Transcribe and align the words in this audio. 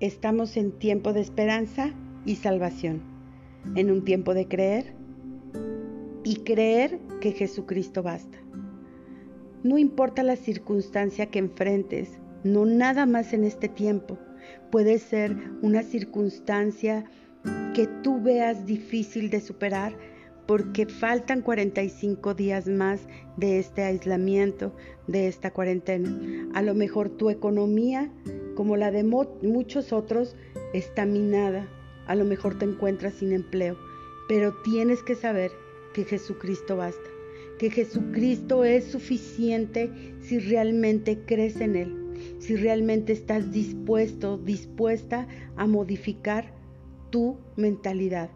Estamos 0.00 0.58
en 0.58 0.72
tiempo 0.72 1.14
de 1.14 1.22
esperanza 1.22 1.94
y 2.26 2.36
salvación, 2.36 3.00
en 3.76 3.90
un 3.90 4.04
tiempo 4.04 4.34
de 4.34 4.46
creer 4.46 4.92
y 6.22 6.36
creer 6.44 6.98
que 7.22 7.32
Jesucristo 7.32 8.02
basta. 8.02 8.36
No 9.62 9.78
importa 9.78 10.22
la 10.22 10.36
circunstancia 10.36 11.30
que 11.30 11.38
enfrentes, 11.38 12.18
no 12.44 12.66
nada 12.66 13.06
más 13.06 13.32
en 13.32 13.44
este 13.44 13.70
tiempo. 13.70 14.18
Puede 14.70 14.98
ser 14.98 15.34
una 15.62 15.82
circunstancia 15.82 17.06
que 17.72 17.86
tú 18.02 18.20
veas 18.20 18.66
difícil 18.66 19.30
de 19.30 19.40
superar 19.40 19.96
porque 20.46 20.86
faltan 20.86 21.42
45 21.42 22.34
días 22.34 22.68
más 22.68 23.00
de 23.36 23.58
este 23.58 23.82
aislamiento, 23.82 24.74
de 25.06 25.28
esta 25.28 25.52
cuarentena. 25.52 26.48
A 26.54 26.62
lo 26.62 26.74
mejor 26.74 27.10
tu 27.10 27.30
economía 27.30 28.10
como 28.56 28.76
la 28.76 28.90
de 28.90 29.04
muchos 29.04 29.92
otros, 29.92 30.34
está 30.72 31.06
minada. 31.06 31.68
A 32.08 32.16
lo 32.16 32.24
mejor 32.24 32.58
te 32.58 32.64
encuentras 32.64 33.14
sin 33.14 33.32
empleo, 33.32 33.76
pero 34.28 34.52
tienes 34.64 35.02
que 35.04 35.14
saber 35.14 35.52
que 35.92 36.04
Jesucristo 36.04 36.76
basta, 36.76 37.08
que 37.58 37.70
Jesucristo 37.70 38.64
es 38.64 38.84
suficiente 38.84 39.90
si 40.20 40.40
realmente 40.40 41.20
crees 41.26 41.60
en 41.60 41.76
Él, 41.76 42.14
si 42.40 42.56
realmente 42.56 43.12
estás 43.12 43.52
dispuesto, 43.52 44.38
dispuesta 44.38 45.28
a 45.56 45.66
modificar 45.66 46.55
tu 47.16 47.38
mentalidad. 47.56 48.28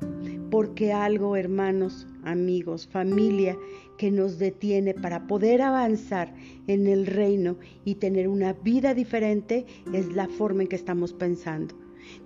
Porque 0.50 0.90
algo, 0.90 1.36
hermanos, 1.36 2.06
amigos, 2.24 2.86
familia, 2.86 3.54
que 3.98 4.10
nos 4.10 4.38
detiene 4.38 4.94
para 4.94 5.26
poder 5.26 5.60
avanzar 5.60 6.34
en 6.66 6.86
el 6.86 7.04
reino 7.04 7.58
y 7.84 7.96
tener 7.96 8.26
una 8.26 8.54
vida 8.54 8.94
diferente 8.94 9.66
es 9.92 10.10
la 10.14 10.28
forma 10.28 10.62
en 10.62 10.68
que 10.68 10.76
estamos 10.76 11.12
pensando. 11.12 11.74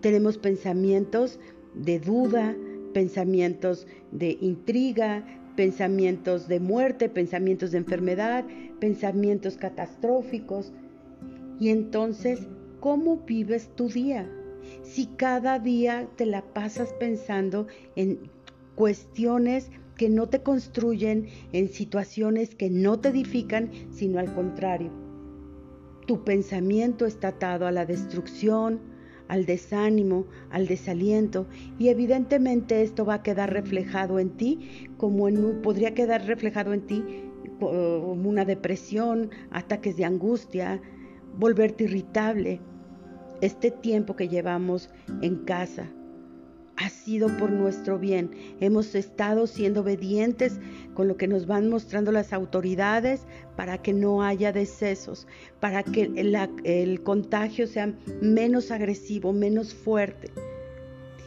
Tenemos 0.00 0.38
pensamientos 0.38 1.40
de 1.74 1.98
duda, 1.98 2.56
pensamientos 2.92 3.88
de 4.12 4.38
intriga, 4.40 5.26
pensamientos 5.56 6.46
de 6.46 6.60
muerte, 6.60 7.08
pensamientos 7.08 7.72
de 7.72 7.78
enfermedad, 7.78 8.44
pensamientos 8.78 9.56
catastróficos. 9.56 10.72
Y 11.58 11.70
entonces, 11.70 12.46
¿cómo 12.78 13.24
vives 13.26 13.70
tu 13.74 13.88
día? 13.88 14.30
Si 14.82 15.06
cada 15.06 15.58
día 15.58 16.08
te 16.16 16.26
la 16.26 16.42
pasas 16.42 16.92
pensando 16.94 17.66
en 17.96 18.30
cuestiones 18.74 19.70
que 19.96 20.08
no 20.08 20.28
te 20.28 20.42
construyen, 20.42 21.28
en 21.52 21.68
situaciones 21.68 22.54
que 22.54 22.70
no 22.70 22.98
te 22.98 23.10
edifican, 23.10 23.70
sino 23.90 24.18
al 24.18 24.34
contrario. 24.34 24.90
Tu 26.06 26.24
pensamiento 26.24 27.06
está 27.06 27.28
atado 27.28 27.66
a 27.66 27.72
la 27.72 27.86
destrucción, 27.86 28.80
al 29.28 29.46
desánimo, 29.46 30.26
al 30.50 30.66
desaliento 30.66 31.46
y 31.78 31.88
evidentemente 31.88 32.82
esto 32.82 33.04
va 33.04 33.14
a 33.14 33.22
quedar 33.22 33.52
reflejado 33.52 34.18
en 34.18 34.30
ti 34.30 34.88
como 34.98 35.28
en 35.28 35.62
podría 35.62 35.94
quedar 35.94 36.26
reflejado 36.26 36.74
en 36.74 36.82
ti 36.82 37.04
como 37.58 38.28
una 38.28 38.44
depresión, 38.44 39.30
ataques 39.50 39.96
de 39.96 40.04
angustia, 40.04 40.82
volverte 41.38 41.84
irritable. 41.84 42.60
Este 43.44 43.70
tiempo 43.70 44.16
que 44.16 44.28
llevamos 44.28 44.88
en 45.20 45.36
casa, 45.44 45.90
ha 46.78 46.88
sido 46.88 47.28
por 47.36 47.50
nuestro 47.52 47.98
bien. 47.98 48.30
Hemos 48.58 48.94
estado 48.94 49.46
siendo 49.46 49.82
obedientes 49.82 50.58
con 50.94 51.08
lo 51.08 51.18
que 51.18 51.28
nos 51.28 51.46
van 51.46 51.68
mostrando 51.68 52.10
las 52.10 52.32
autoridades 52.32 53.26
para 53.54 53.76
que 53.82 53.92
no 53.92 54.22
haya 54.22 54.50
decesos, 54.50 55.26
para 55.60 55.82
que 55.82 56.10
el, 56.64 57.02
contagio 57.02 57.66
sea 57.66 57.92
menos 58.22 58.70
agresivo, 58.70 59.34
menos 59.34 59.74
fuerte. 59.74 60.30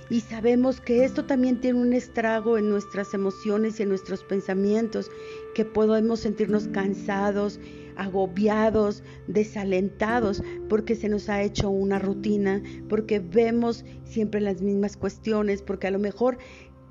Y 0.10 0.22
sabemos 0.22 0.82
que 0.82 1.04
esto 1.04 1.26
también 1.26 1.62
tiene 1.62 1.80
un 1.80 1.94
estrago 1.94 2.58
en 2.58 2.68
nuestras 2.68 3.14
emociones 3.14 3.80
y 3.80 3.84
en 3.84 3.90
nuestros 3.90 4.24
pensamientos, 4.24 5.12
que 5.54 5.66
podemos 5.66 6.22
sentirnos 6.22 6.68
cansados, 6.70 7.60
agobiados, 7.98 9.04
desalentados, 9.28 10.44
porque 10.70 10.96
se 10.96 11.10
nos 11.10 11.30
ha 11.30 11.42
hecho 11.42 11.70
una 11.70 12.00
rutina, 12.00 12.62
porque 12.90 13.20
vemos 13.20 13.86
siempre 14.06 14.42
las 14.42 14.62
mismas 14.62 14.98
cuestiones, 14.98 15.62
porque 15.62 15.88
a 15.88 15.92
lo 15.92 16.00
mejor 16.00 16.38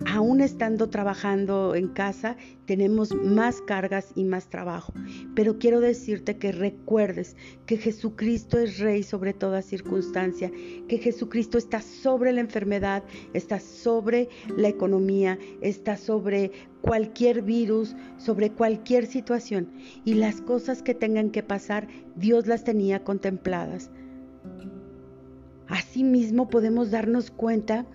aún 0.05 0.41
estando 0.41 0.89
trabajando 0.89 1.75
en 1.75 1.89
casa, 1.89 2.37
tenemos 2.67 3.15
más 3.15 3.61
cargas 3.63 4.13
y 4.15 4.25
más 4.25 4.49
trabajo. 4.49 4.93
Pero 5.35 5.59
quiero 5.59 5.81
decirte 5.81 6.37
que 6.37 6.53
recuerdes 6.53 7.37
que 7.65 7.79
Jesucristo 7.79 8.59
es 8.59 8.79
Rey 8.79 9.03
sobre 9.03 9.33
toda 9.33 9.63
circunstancia, 9.63 10.51
que 10.89 10.99
Jesucristo 10.99 11.57
está 11.57 11.81
sobre 11.81 12.33
la 12.33 12.41
enfermedad, 12.41 13.03
está 13.33 13.59
sobre 13.59 14.29
la 14.57 14.69
economía, 14.69 15.39
está 15.61 15.97
sobre 15.97 16.53
cualquier 16.83 17.43
virus, 17.43 17.97
sobre 18.19 18.51
cualquier 18.51 19.07
situación. 19.07 19.73
Y 20.05 20.15
las 20.15 20.41
cosas 20.41 20.83
que 20.83 20.95
tengan 20.95 21.31
que 21.31 21.43
pasar, 21.43 21.89
Dios 22.17 22.47
las 22.47 22.65
tenía 22.65 23.03
contempladas. 23.03 23.91
Asimismo 25.69 26.49
podemos 26.49 26.91
darnos 26.91 27.31
cuenta 27.31 27.87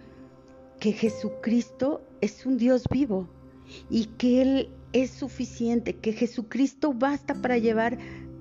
que 0.81 0.93
Jesucristo 0.93 2.01
es 2.21 2.47
un 2.47 2.57
Dios 2.57 2.85
vivo 2.91 3.29
y 3.91 4.05
que 4.17 4.41
Él 4.41 4.69
es 4.93 5.11
suficiente, 5.11 5.95
que 5.95 6.11
Jesucristo 6.11 6.91
basta 6.91 7.35
para 7.35 7.59
llevar 7.59 7.99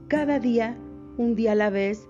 cada 0.09 0.41
día, 0.41 0.75
un 1.19 1.37
día 1.37 1.53
a 1.53 1.55
la 1.55 1.69
vez, 1.69 2.09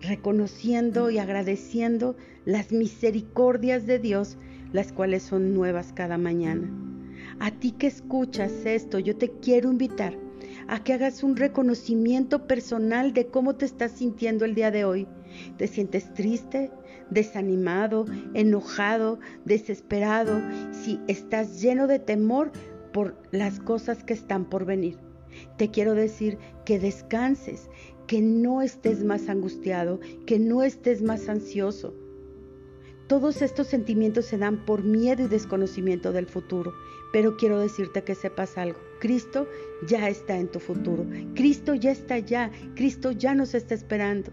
reconociendo 0.00 1.10
y 1.10 1.18
agradeciendo 1.18 2.16
las 2.44 2.70
misericordias 2.70 3.86
de 3.86 3.98
Dios, 3.98 4.38
las 4.72 4.92
cuales 4.92 5.24
son 5.24 5.52
nuevas 5.52 5.92
cada 5.92 6.16
mañana. 6.16 6.70
A 7.40 7.50
ti 7.50 7.72
que 7.72 7.88
escuchas 7.88 8.52
esto, 8.64 9.00
yo 9.00 9.16
te 9.16 9.32
quiero 9.32 9.72
invitar 9.72 10.16
a 10.68 10.84
que 10.84 10.92
hagas 10.92 11.24
un 11.24 11.36
reconocimiento 11.36 12.46
personal 12.46 13.12
de 13.12 13.26
cómo 13.26 13.56
te 13.56 13.64
estás 13.64 13.90
sintiendo 13.90 14.44
el 14.44 14.54
día 14.54 14.70
de 14.70 14.84
hoy. 14.84 15.08
¿Te 15.56 15.66
sientes 15.66 16.12
triste, 16.14 16.70
desanimado, 17.10 18.06
enojado, 18.34 19.18
desesperado? 19.44 20.40
Si 20.72 21.00
estás 21.06 21.60
lleno 21.60 21.86
de 21.86 21.98
temor 21.98 22.52
por 22.92 23.16
las 23.30 23.60
cosas 23.60 24.04
que 24.04 24.14
están 24.14 24.44
por 24.44 24.64
venir. 24.64 24.98
Te 25.56 25.70
quiero 25.70 25.94
decir 25.94 26.38
que 26.64 26.78
descanses, 26.78 27.68
que 28.06 28.20
no 28.20 28.62
estés 28.62 29.04
más 29.04 29.28
angustiado, 29.28 30.00
que 30.26 30.38
no 30.38 30.62
estés 30.62 31.02
más 31.02 31.28
ansioso. 31.28 31.94
Todos 33.06 33.42
estos 33.42 33.66
sentimientos 33.66 34.26
se 34.26 34.38
dan 34.38 34.64
por 34.64 34.84
miedo 34.84 35.24
y 35.24 35.28
desconocimiento 35.28 36.12
del 36.12 36.26
futuro, 36.26 36.72
pero 37.12 37.36
quiero 37.36 37.58
decirte 37.58 38.04
que 38.04 38.14
sepas 38.14 38.56
algo. 38.56 38.78
Cristo 39.00 39.48
ya 39.86 40.08
está 40.08 40.36
en 40.36 40.48
tu 40.48 40.60
futuro. 40.60 41.06
Cristo 41.34 41.74
ya 41.74 41.90
está 41.90 42.14
allá. 42.14 42.50
Cristo 42.76 43.10
ya 43.10 43.34
nos 43.34 43.54
está 43.54 43.74
esperando. 43.74 44.30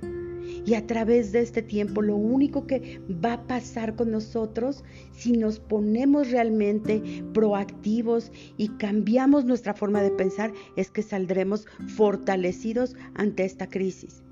Y 0.65 0.73
a 0.73 0.85
través 0.85 1.31
de 1.31 1.41
este 1.41 1.61
tiempo 1.61 2.01
lo 2.01 2.15
único 2.15 2.67
que 2.67 3.01
va 3.23 3.33
a 3.33 3.47
pasar 3.47 3.95
con 3.95 4.11
nosotros 4.11 4.83
si 5.11 5.33
nos 5.33 5.59
ponemos 5.59 6.31
realmente 6.31 7.01
proactivos 7.33 8.31
y 8.57 8.69
cambiamos 8.69 9.45
nuestra 9.45 9.73
forma 9.73 10.01
de 10.01 10.11
pensar 10.11 10.53
es 10.75 10.91
que 10.91 11.03
saldremos 11.03 11.67
fortalecidos 11.95 12.95
ante 13.15 13.45
esta 13.45 13.67
crisis. 13.67 14.23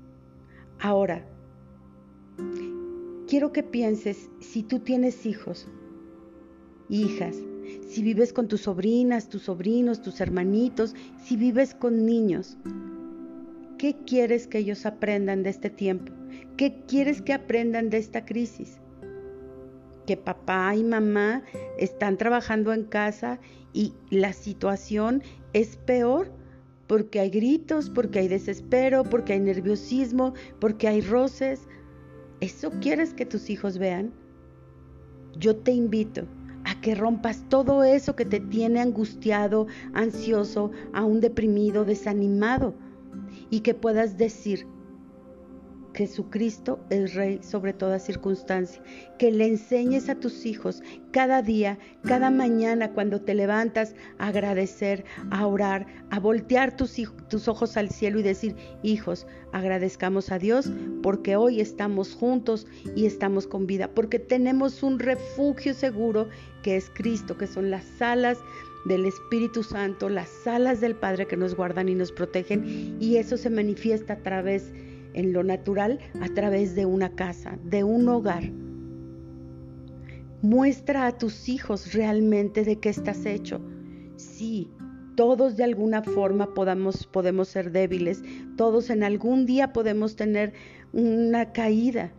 Ahora, 0.78 1.26
quiero 3.26 3.52
que 3.52 3.62
pienses 3.62 4.30
si 4.40 4.62
tú 4.62 4.80
tienes 4.80 5.26
hijos, 5.26 5.68
hijas, 6.88 7.36
si 7.88 8.02
vives 8.02 8.32
con 8.32 8.48
tus 8.48 8.62
sobrinas, 8.62 9.28
tus 9.28 9.42
sobrinos, 9.42 10.02
tus 10.02 10.20
hermanitos, 10.20 10.94
si 11.24 11.36
vives 11.36 11.74
con 11.74 12.04
niños. 12.04 12.56
¿Qué 13.78 13.94
quieres 14.06 14.46
que 14.46 14.58
ellos 14.58 14.86
aprendan 14.86 15.42
de 15.42 15.50
este 15.50 15.68
tiempo? 15.68 16.10
¿Qué 16.56 16.82
quieres 16.88 17.20
que 17.20 17.34
aprendan 17.34 17.90
de 17.90 17.98
esta 17.98 18.24
crisis? 18.24 18.78
Que 20.06 20.16
papá 20.16 20.74
y 20.74 20.82
mamá 20.82 21.42
están 21.76 22.16
trabajando 22.16 22.72
en 22.72 22.84
casa 22.84 23.38
y 23.74 23.92
la 24.08 24.32
situación 24.32 25.22
es 25.52 25.76
peor 25.76 26.32
porque 26.86 27.20
hay 27.20 27.28
gritos, 27.28 27.90
porque 27.90 28.20
hay 28.20 28.28
desespero, 28.28 29.04
porque 29.04 29.34
hay 29.34 29.40
nerviosismo, 29.40 30.32
porque 30.58 30.88
hay 30.88 31.02
roces. 31.02 31.68
¿Eso 32.40 32.70
quieres 32.80 33.12
que 33.12 33.26
tus 33.26 33.50
hijos 33.50 33.76
vean? 33.76 34.10
Yo 35.38 35.54
te 35.54 35.72
invito 35.72 36.26
a 36.64 36.80
que 36.80 36.94
rompas 36.94 37.46
todo 37.50 37.84
eso 37.84 38.16
que 38.16 38.24
te 38.24 38.40
tiene 38.40 38.80
angustiado, 38.80 39.66
ansioso, 39.92 40.70
aún 40.94 41.20
deprimido, 41.20 41.84
desanimado 41.84 42.74
y 43.50 43.60
que 43.60 43.74
puedas 43.74 44.16
decir, 44.16 44.66
Jesucristo 45.96 46.78
es 46.90 47.14
Rey 47.14 47.40
sobre 47.42 47.72
toda 47.72 47.98
circunstancia. 47.98 48.82
Que 49.18 49.32
le 49.32 49.46
enseñes 49.46 50.08
a 50.10 50.14
tus 50.14 50.44
hijos 50.44 50.82
cada 51.10 51.40
día, 51.40 51.78
cada 52.02 52.30
mañana 52.30 52.92
cuando 52.92 53.22
te 53.22 53.34
levantas 53.34 53.94
a 54.18 54.28
agradecer, 54.28 55.04
a 55.30 55.46
orar, 55.46 55.86
a 56.10 56.20
voltear 56.20 56.76
tus, 56.76 57.00
tus 57.28 57.48
ojos 57.48 57.78
al 57.78 57.90
cielo 57.90 58.20
y 58.20 58.22
decir, 58.22 58.54
hijos, 58.82 59.26
agradezcamos 59.52 60.30
a 60.30 60.38
Dios 60.38 60.70
porque 61.02 61.36
hoy 61.36 61.60
estamos 61.60 62.14
juntos 62.14 62.66
y 62.94 63.06
estamos 63.06 63.46
con 63.46 63.66
vida, 63.66 63.88
porque 63.88 64.18
tenemos 64.18 64.82
un 64.82 64.98
refugio 64.98 65.72
seguro 65.72 66.28
que 66.62 66.76
es 66.76 66.90
Cristo, 66.90 67.38
que 67.38 67.46
son 67.46 67.70
las 67.70 68.02
alas 68.02 68.38
del 68.86 69.04
Espíritu 69.04 69.62
Santo, 69.62 70.08
las 70.08 70.46
alas 70.46 70.80
del 70.80 70.94
Padre 70.94 71.26
que 71.26 71.36
nos 71.36 71.54
guardan 71.54 71.88
y 71.88 71.94
nos 71.94 72.12
protegen, 72.12 72.96
y 73.00 73.16
eso 73.16 73.36
se 73.36 73.50
manifiesta 73.50 74.14
a 74.14 74.22
través 74.22 74.72
en 75.14 75.32
lo 75.32 75.42
natural 75.42 75.98
a 76.20 76.28
través 76.28 76.74
de 76.74 76.86
una 76.86 77.10
casa, 77.14 77.58
de 77.64 77.82
un 77.82 78.08
hogar. 78.08 78.52
Muestra 80.42 81.06
a 81.06 81.18
tus 81.18 81.48
hijos 81.48 81.94
realmente 81.94 82.62
de 82.64 82.78
qué 82.78 82.90
estás 82.90 83.24
hecho. 83.24 83.60
Sí, 84.16 84.70
todos 85.16 85.56
de 85.56 85.64
alguna 85.64 86.02
forma 86.02 86.54
podemos 86.54 87.48
ser 87.48 87.72
débiles, 87.72 88.22
todos 88.56 88.90
en 88.90 89.02
algún 89.02 89.46
día 89.46 89.72
podemos 89.72 90.14
tener 90.14 90.52
una 90.92 91.52
caída, 91.52 92.12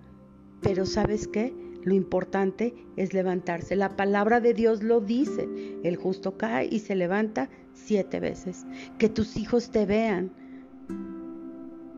pero 0.61 0.85
¿sabes 0.85 1.27
qué? 1.27 1.53
Lo 1.83 1.93
importante 1.93 2.73
es 2.95 3.13
levantarse. 3.13 3.75
La 3.75 3.95
palabra 3.95 4.39
de 4.39 4.53
Dios 4.53 4.83
lo 4.83 5.01
dice. 5.01 5.47
El 5.83 5.95
justo 5.95 6.37
cae 6.37 6.67
y 6.71 6.79
se 6.79 6.95
levanta 6.95 7.49
siete 7.73 8.19
veces. 8.19 8.65
Que 8.97 9.09
tus 9.09 9.37
hijos 9.37 9.71
te 9.71 9.85
vean 9.85 10.31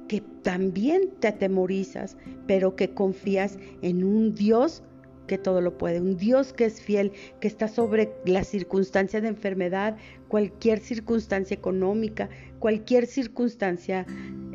que 0.10 0.22
también 0.42 1.12
te 1.20 1.28
atemorizas, 1.28 2.18
pero 2.48 2.76
que 2.76 2.94
confías 2.94 3.60
en 3.82 4.04
un 4.04 4.34
Dios 4.34 4.84
que 5.28 5.38
todo 5.38 5.62
lo 5.62 5.78
puede, 5.78 6.02
un 6.02 6.18
Dios 6.18 6.52
que 6.52 6.66
es 6.66 6.82
fiel, 6.82 7.12
que 7.40 7.48
está 7.48 7.68
sobre 7.68 8.12
la 8.26 8.44
circunstancia 8.44 9.22
de 9.22 9.28
enfermedad, 9.28 9.96
cualquier 10.28 10.80
circunstancia 10.80 11.54
económica, 11.54 12.30
cualquier 12.58 13.06
circunstancia 13.06 14.08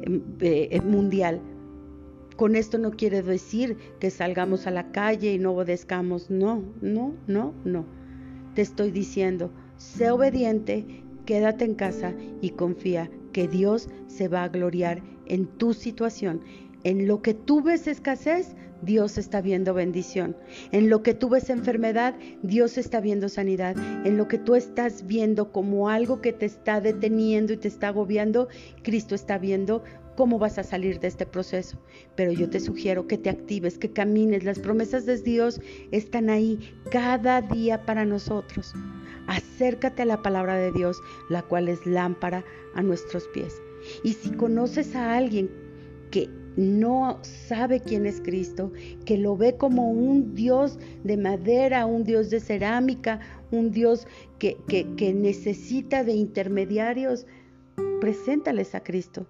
em, 0.02 0.20
eh, 0.40 0.80
mundial. 0.82 1.40
Con 2.36 2.56
esto 2.56 2.78
no 2.78 2.90
quiere 2.90 3.22
decir 3.22 3.76
que 4.00 4.10
salgamos 4.10 4.66
a 4.66 4.72
la 4.72 4.90
calle 4.90 5.32
y 5.32 5.38
no 5.38 5.52
obedezcamos, 5.52 6.30
no, 6.30 6.64
no, 6.80 7.14
no, 7.26 7.54
no. 7.64 7.86
Te 8.54 8.62
estoy 8.62 8.90
diciendo, 8.90 9.52
sé 9.76 10.10
obediente, 10.10 11.04
quédate 11.26 11.64
en 11.64 11.74
casa 11.74 12.12
y 12.40 12.50
confía 12.50 13.10
que 13.32 13.46
Dios 13.46 13.88
se 14.08 14.28
va 14.28 14.44
a 14.44 14.48
gloriar 14.48 15.02
en 15.26 15.46
tu 15.46 15.74
situación. 15.74 16.40
En 16.82 17.06
lo 17.06 17.22
que 17.22 17.34
tú 17.34 17.62
ves 17.62 17.86
escasez, 17.86 18.56
Dios 18.84 19.18
está 19.18 19.40
viendo 19.40 19.74
bendición. 19.74 20.36
En 20.72 20.90
lo 20.90 21.02
que 21.02 21.14
tú 21.14 21.28
ves 21.28 21.50
enfermedad, 21.50 22.14
Dios 22.42 22.78
está 22.78 23.00
viendo 23.00 23.28
sanidad. 23.28 23.76
En 24.04 24.16
lo 24.16 24.28
que 24.28 24.38
tú 24.38 24.54
estás 24.54 25.06
viendo 25.06 25.52
como 25.52 25.88
algo 25.88 26.20
que 26.20 26.32
te 26.32 26.46
está 26.46 26.80
deteniendo 26.80 27.52
y 27.52 27.56
te 27.56 27.68
está 27.68 27.88
agobiando, 27.88 28.48
Cristo 28.82 29.14
está 29.14 29.38
viendo 29.38 29.82
cómo 30.16 30.38
vas 30.38 30.58
a 30.58 30.62
salir 30.62 31.00
de 31.00 31.08
este 31.08 31.26
proceso. 31.26 31.78
Pero 32.14 32.32
yo 32.32 32.48
te 32.48 32.60
sugiero 32.60 33.06
que 33.06 33.18
te 33.18 33.30
actives, 33.30 33.78
que 33.78 33.92
camines. 33.92 34.44
Las 34.44 34.58
promesas 34.58 35.06
de 35.06 35.18
Dios 35.18 35.60
están 35.90 36.30
ahí 36.30 36.74
cada 36.90 37.42
día 37.42 37.84
para 37.84 38.04
nosotros. 38.04 38.74
Acércate 39.26 40.02
a 40.02 40.06
la 40.06 40.22
palabra 40.22 40.56
de 40.56 40.72
Dios, 40.72 40.98
la 41.30 41.42
cual 41.42 41.68
es 41.68 41.84
lámpara 41.86 42.44
a 42.74 42.82
nuestros 42.82 43.26
pies. 43.28 43.54
Y 44.02 44.12
si 44.12 44.30
conoces 44.30 44.94
a 44.94 45.16
alguien 45.16 45.50
que 46.10 46.28
no 46.56 47.18
sabe 47.22 47.80
quién 47.80 48.06
es 48.06 48.20
Cristo, 48.20 48.72
que 49.04 49.18
lo 49.18 49.36
ve 49.36 49.56
como 49.56 49.90
un 49.90 50.34
Dios 50.34 50.78
de 51.02 51.16
madera, 51.16 51.86
un 51.86 52.04
Dios 52.04 52.30
de 52.30 52.40
cerámica, 52.40 53.20
un 53.50 53.70
Dios 53.70 54.06
que, 54.38 54.56
que 54.68 55.14
necesita 55.14 56.04
de 56.04 56.12
intermediarios, 56.12 57.26
preséntales 58.00 58.74
a 58.74 58.82
Cristo. 58.82 59.26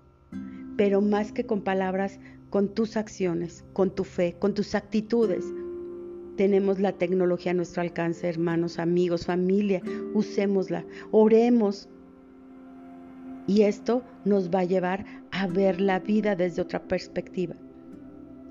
Pero 0.76 1.00
más 1.00 1.32
que 1.32 1.46
con 1.46 1.62
palabras, 1.62 2.18
con 2.50 2.68
tus 2.68 2.96
acciones, 2.96 3.64
con 3.72 3.94
tu 3.94 4.04
fe, 4.04 4.36
con 4.38 4.54
tus 4.54 4.76
actitudes. 4.76 5.44
Tenemos 6.36 6.78
la 6.78 6.92
tecnología 6.92 7.50
a 7.50 7.54
nuestro 7.54 7.82
alcance, 7.82 8.28
hermanos, 8.28 8.78
amigos, 8.78 9.26
familia. 9.26 9.82
Usémosla, 10.14 10.84
oremos. 11.10 11.88
Y 13.48 13.62
esto 13.62 14.02
nos 14.24 14.50
va 14.50 14.60
a 14.60 14.64
llevar 14.64 15.04
a 15.34 15.48
ver 15.48 15.80
la 15.80 15.98
vida 15.98 16.36
desde 16.36 16.62
otra 16.62 16.80
perspectiva. 16.80 17.56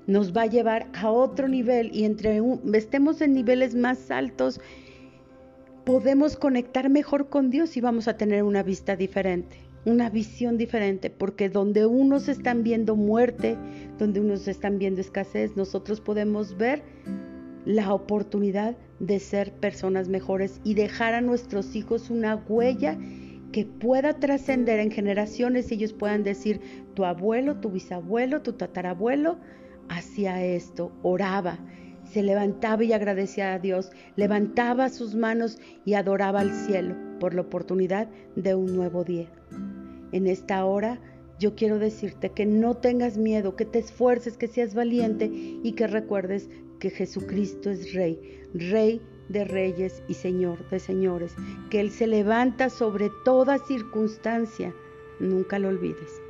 Nos 0.06 0.36
va 0.36 0.42
a 0.42 0.46
llevar 0.46 0.86
a 0.92 1.10
otro 1.10 1.48
nivel 1.48 1.90
y 1.94 2.04
entre 2.04 2.42
estemos 2.74 3.22
en 3.22 3.32
niveles 3.32 3.74
más 3.74 4.10
altos, 4.10 4.60
podemos 5.86 6.36
conectar 6.36 6.90
mejor 6.90 7.30
con 7.30 7.48
Dios 7.48 7.78
y 7.78 7.80
vamos 7.80 8.06
a 8.06 8.18
tener 8.18 8.42
una 8.42 8.62
vista 8.62 8.96
diferente, 8.96 9.56
una 9.86 10.10
visión 10.10 10.58
diferente, 10.58 11.08
porque 11.08 11.48
donde 11.48 11.86
unos 11.86 12.28
están 12.28 12.62
viendo 12.62 12.96
muerte, 12.96 13.56
donde 13.98 14.20
unos 14.20 14.46
están 14.46 14.78
viendo 14.78 15.00
escasez, 15.00 15.56
nosotros 15.56 16.02
podemos 16.02 16.58
ver 16.58 16.82
la 17.64 17.94
oportunidad 17.94 18.76
de 19.00 19.20
ser 19.20 19.52
personas 19.52 20.08
mejores 20.08 20.60
y 20.64 20.74
dejar 20.74 21.14
a 21.14 21.22
nuestros 21.22 21.74
hijos 21.76 22.10
una 22.10 22.36
huella 22.36 22.98
que 23.54 23.64
pueda 23.64 24.14
trascender 24.14 24.80
en 24.80 24.90
generaciones 24.90 25.70
y 25.70 25.76
ellos 25.76 25.92
puedan 25.92 26.24
decir, 26.24 26.60
tu 26.94 27.04
abuelo, 27.04 27.60
tu 27.60 27.70
bisabuelo, 27.70 28.42
tu 28.42 28.54
tatarabuelo 28.54 29.38
hacía 29.88 30.44
esto, 30.44 30.90
oraba, 31.04 31.60
se 32.02 32.24
levantaba 32.24 32.82
y 32.82 32.92
agradecía 32.92 33.54
a 33.54 33.60
Dios, 33.60 33.92
levantaba 34.16 34.88
sus 34.88 35.14
manos 35.14 35.60
y 35.84 35.94
adoraba 35.94 36.40
al 36.40 36.52
cielo 36.52 36.96
por 37.20 37.32
la 37.32 37.42
oportunidad 37.42 38.08
de 38.34 38.56
un 38.56 38.74
nuevo 38.74 39.04
día. 39.04 39.28
En 40.10 40.26
esta 40.26 40.64
hora 40.64 40.98
yo 41.38 41.54
quiero 41.54 41.78
decirte 41.78 42.30
que 42.30 42.46
no 42.46 42.78
tengas 42.78 43.18
miedo, 43.18 43.54
que 43.54 43.66
te 43.66 43.78
esfuerces, 43.78 44.36
que 44.36 44.48
seas 44.48 44.74
valiente 44.74 45.30
y 45.32 45.74
que 45.76 45.86
recuerdes 45.86 46.50
que 46.80 46.90
Jesucristo 46.90 47.70
es 47.70 47.94
Rey, 47.94 48.18
Rey 48.52 49.00
de 49.28 49.44
reyes 49.44 50.02
y 50.08 50.14
Señor 50.14 50.68
de 50.68 50.78
señores, 50.78 51.34
que 51.70 51.80
Él 51.80 51.90
se 51.90 52.06
levanta 52.06 52.70
sobre 52.70 53.10
toda 53.24 53.58
circunstancia. 53.58 54.74
Nunca 55.20 55.58
lo 55.58 55.68
olvides, 55.68 56.20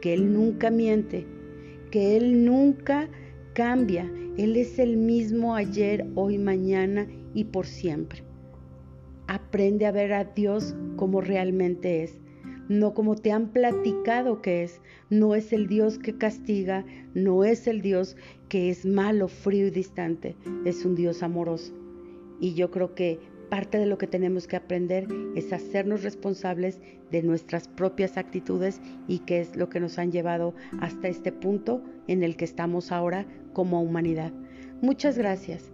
que 0.00 0.14
Él 0.14 0.32
nunca 0.32 0.70
miente, 0.70 1.26
que 1.90 2.16
Él 2.16 2.44
nunca 2.44 3.08
cambia. 3.54 4.10
Él 4.36 4.56
es 4.56 4.78
el 4.78 4.96
mismo 4.96 5.54
ayer, 5.54 6.06
hoy, 6.14 6.38
mañana 6.38 7.06
y 7.34 7.44
por 7.44 7.66
siempre. 7.66 8.22
Aprende 9.26 9.86
a 9.86 9.92
ver 9.92 10.12
a 10.12 10.24
Dios 10.24 10.74
como 10.96 11.20
realmente 11.20 12.02
es 12.02 12.18
no 12.68 12.94
como 12.94 13.14
te 13.16 13.30
han 13.30 13.48
platicado 13.48 14.40
que 14.40 14.62
es. 14.62 14.80
No 15.10 15.34
es 15.34 15.52
el 15.52 15.66
Dios 15.66 15.98
que 15.98 16.16
castiga, 16.16 16.84
no 17.14 17.44
es 17.44 17.66
el 17.66 17.82
Dios 17.82 18.16
que 18.48 18.70
es 18.70 18.86
malo, 18.86 19.28
frío 19.28 19.66
y 19.66 19.70
distante, 19.70 20.36
es 20.64 20.84
un 20.84 20.94
Dios 20.94 21.22
amoroso. 21.22 21.83
Y 22.40 22.54
yo 22.54 22.70
creo 22.70 22.94
que 22.94 23.18
parte 23.48 23.78
de 23.78 23.86
lo 23.86 23.98
que 23.98 24.06
tenemos 24.06 24.46
que 24.46 24.56
aprender 24.56 25.06
es 25.36 25.52
hacernos 25.52 26.02
responsables 26.02 26.80
de 27.10 27.22
nuestras 27.22 27.68
propias 27.68 28.16
actitudes 28.16 28.80
y 29.06 29.20
qué 29.20 29.40
es 29.40 29.56
lo 29.56 29.68
que 29.68 29.80
nos 29.80 29.98
han 29.98 30.10
llevado 30.10 30.54
hasta 30.80 31.08
este 31.08 31.32
punto 31.32 31.82
en 32.08 32.22
el 32.22 32.36
que 32.36 32.44
estamos 32.44 32.90
ahora 32.90 33.26
como 33.52 33.82
humanidad. 33.82 34.32
Muchas 34.80 35.16
gracias. 35.16 35.70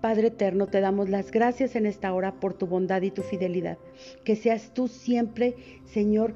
Padre 0.00 0.28
eterno, 0.28 0.66
te 0.66 0.80
damos 0.80 1.08
las 1.10 1.30
gracias 1.30 1.76
en 1.76 1.86
esta 1.86 2.12
hora 2.12 2.40
por 2.40 2.54
tu 2.54 2.66
bondad 2.66 3.02
y 3.02 3.10
tu 3.10 3.22
fidelidad. 3.22 3.78
Que 4.24 4.34
seas 4.34 4.72
tú 4.74 4.88
siempre, 4.88 5.54
Señor, 5.84 6.34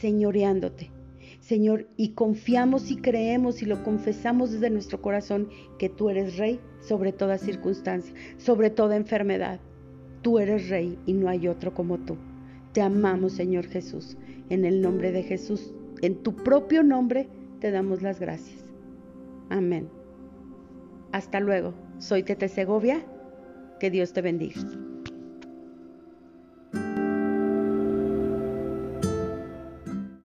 señoreándote. 0.00 0.95
Señor, 1.46 1.86
y 1.96 2.08
confiamos 2.14 2.90
y 2.90 2.96
creemos 2.96 3.62
y 3.62 3.66
lo 3.66 3.84
confesamos 3.84 4.50
desde 4.50 4.68
nuestro 4.68 5.00
corazón 5.00 5.48
que 5.78 5.88
tú 5.88 6.10
eres 6.10 6.38
rey 6.38 6.58
sobre 6.80 7.12
toda 7.12 7.38
circunstancia, 7.38 8.12
sobre 8.36 8.68
toda 8.68 8.96
enfermedad. 8.96 9.60
Tú 10.22 10.40
eres 10.40 10.68
rey 10.68 10.98
y 11.06 11.12
no 11.12 11.28
hay 11.28 11.46
otro 11.46 11.72
como 11.72 11.98
tú. 11.98 12.16
Te 12.72 12.82
amamos, 12.82 13.34
Señor 13.34 13.66
Jesús. 13.66 14.16
En 14.50 14.64
el 14.64 14.82
nombre 14.82 15.12
de 15.12 15.22
Jesús, 15.22 15.72
en 16.02 16.20
tu 16.24 16.34
propio 16.34 16.82
nombre, 16.82 17.28
te 17.60 17.70
damos 17.70 18.02
las 18.02 18.18
gracias. 18.18 18.64
Amén. 19.48 19.88
Hasta 21.12 21.38
luego. 21.38 21.74
Soy 21.98 22.24
Tete 22.24 22.48
Segovia. 22.48 23.06
Que 23.78 23.92
Dios 23.92 24.12
te 24.12 24.20
bendiga. 24.20 24.60